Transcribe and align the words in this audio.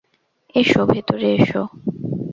এসো, 0.55 0.81
ভেতরে 0.91 1.27
এসো। 1.37 1.61